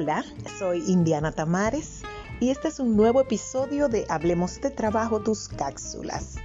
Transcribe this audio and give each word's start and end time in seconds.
Hola, 0.00 0.24
soy 0.60 0.84
Indiana 0.86 1.32
Tamares 1.32 2.02
y 2.38 2.50
este 2.50 2.68
es 2.68 2.78
un 2.78 2.96
nuevo 2.96 3.20
episodio 3.20 3.88
de 3.88 4.06
Hablemos 4.08 4.60
de 4.60 4.70
Trabajo, 4.70 5.22
tus 5.22 5.48
cápsulas. 5.48 6.36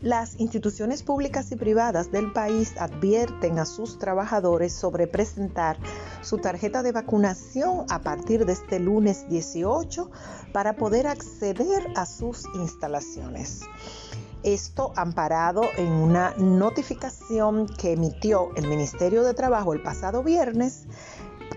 Las 0.00 0.40
instituciones 0.40 1.02
públicas 1.02 1.52
y 1.52 1.56
privadas 1.56 2.10
del 2.10 2.32
país 2.32 2.72
advierten 2.78 3.58
a 3.58 3.66
sus 3.66 3.98
trabajadores 3.98 4.72
sobre 4.72 5.06
presentar 5.06 5.76
su 6.22 6.38
tarjeta 6.38 6.82
de 6.82 6.92
vacunación 6.92 7.84
a 7.90 8.00
partir 8.00 8.46
de 8.46 8.54
este 8.54 8.80
lunes 8.80 9.28
18 9.28 10.10
para 10.54 10.76
poder 10.76 11.08
acceder 11.08 11.86
a 11.94 12.06
sus 12.06 12.46
instalaciones. 12.54 13.64
Esto 14.42 14.92
amparado 14.96 15.62
en 15.76 15.92
una 15.92 16.32
notificación 16.38 17.66
que 17.66 17.92
emitió 17.92 18.54
el 18.56 18.68
Ministerio 18.68 19.24
de 19.24 19.34
Trabajo 19.34 19.74
el 19.74 19.82
pasado 19.82 20.22
viernes 20.22 20.86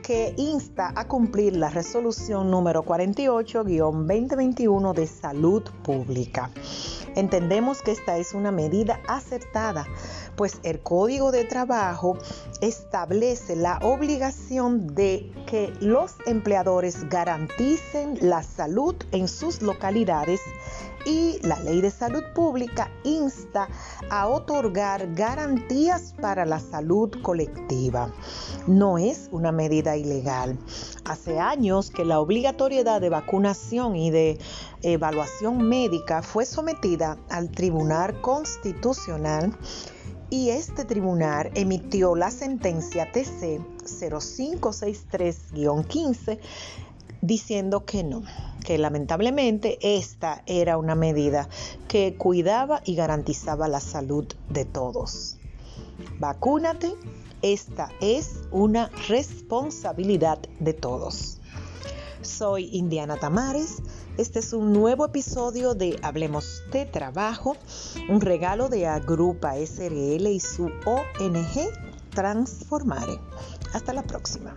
que 0.10 0.34
insta 0.38 0.92
a 0.96 1.08
cumplir 1.08 1.56
la 1.56 1.70
resolución 1.70 2.50
número 2.50 2.84
48-2021 2.84 4.94
de 4.94 5.06
salud 5.06 5.62
pública. 5.84 6.50
Entendemos 7.20 7.82
que 7.82 7.92
esta 7.92 8.18
es 8.18 8.34
una 8.34 8.50
medida 8.50 9.02
acertada, 9.06 9.86
pues 10.38 10.62
el 10.64 10.80
Código 10.80 11.34
de 11.34 11.44
Trabajo 11.44 12.18
establece 12.62 13.58
la 13.58 13.78
obligación 13.80 14.96
de 14.96 15.30
que 15.46 15.74
los 15.82 16.16
empleadores 16.26 17.10
garanticen 17.10 18.18
la 18.22 18.42
salud 18.42 18.96
en 19.12 19.28
sus 19.28 19.62
localidades 19.62 20.40
y 21.06 21.40
la 21.46 21.60
Ley 21.60 21.82
de 21.82 21.92
Salud 21.92 22.24
Pública 22.34 22.90
insta 23.04 23.68
a 24.10 24.30
otorgar 24.30 25.14
garantías 25.14 26.14
para 26.22 26.46
la 26.46 26.62
salud 26.62 27.10
colectiva. 27.22 28.14
No 28.66 28.98
es 28.98 29.28
una 29.34 29.52
medida 29.52 29.98
ilegal. 29.98 30.58
Hace 31.10 31.40
años 31.40 31.90
que 31.90 32.06
la 32.06 32.20
obligatoriedad 32.20 33.02
de 33.02 33.10
vacunación 33.10 33.96
y 33.96 34.12
de 34.12 34.38
evaluación 34.84 35.68
médica 35.68 36.22
fue 36.22 36.46
sometida 36.46 37.18
al 37.30 37.50
Tribunal 37.50 38.22
Constitucional 38.22 39.58
y 40.30 40.52
este 40.52 40.86
tribunal 40.86 41.50
emitió 41.56 42.16
la 42.16 42.30
sentencia 42.30 43.12
TC 43.12 43.60
0563-15 43.86 46.38
diciendo 47.24 47.86
que 47.86 48.04
no, 48.04 48.22
que 48.64 48.78
lamentablemente 48.78 49.80
esta 49.82 50.44
era 50.46 50.78
una 50.78 50.94
medida 50.94 51.50
que 51.88 52.14
cuidaba 52.20 52.84
y 52.86 52.94
garantizaba 52.94 53.68
la 53.68 53.80
salud 53.80 54.28
de 54.50 54.66
todos. 54.66 55.39
Vacúnate, 56.20 56.96
esta 57.42 57.90
es 58.02 58.42
una 58.52 58.90
responsabilidad 59.08 60.40
de 60.60 60.74
todos. 60.74 61.38
Soy 62.22 62.70
Indiana 62.74 63.18
Tamares. 63.18 63.82
Este 64.18 64.40
es 64.40 64.52
un 64.52 64.74
nuevo 64.74 65.06
episodio 65.06 65.74
de 65.74 65.98
Hablemos 66.04 66.64
de 66.74 66.86
Trabajo, 66.86 67.56
un 68.10 68.20
regalo 68.20 68.68
de 68.68 68.88
Agrupa 68.88 69.54
SRL 69.56 70.28
y 70.28 70.40
su 70.42 70.66
ONG 70.86 71.70
Transformare. 72.14 73.20
Hasta 73.74 73.94
la 73.94 74.04
próxima. 74.04 74.56